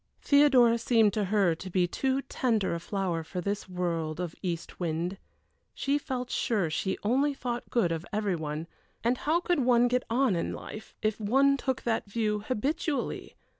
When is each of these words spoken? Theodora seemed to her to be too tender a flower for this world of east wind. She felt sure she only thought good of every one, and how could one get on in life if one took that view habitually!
Theodora 0.23 0.79
seemed 0.79 1.13
to 1.13 1.25
her 1.25 1.53
to 1.53 1.69
be 1.69 1.87
too 1.87 2.23
tender 2.23 2.73
a 2.73 2.79
flower 2.79 3.23
for 3.23 3.39
this 3.39 3.69
world 3.69 4.19
of 4.19 4.33
east 4.41 4.79
wind. 4.79 5.19
She 5.75 5.99
felt 5.99 6.31
sure 6.31 6.71
she 6.71 6.97
only 7.03 7.35
thought 7.35 7.69
good 7.69 7.91
of 7.91 8.03
every 8.11 8.35
one, 8.35 8.65
and 9.03 9.15
how 9.15 9.39
could 9.39 9.59
one 9.59 9.87
get 9.87 10.01
on 10.09 10.35
in 10.35 10.53
life 10.53 10.95
if 11.03 11.19
one 11.21 11.55
took 11.55 11.83
that 11.83 12.09
view 12.09 12.39
habitually! 12.39 13.35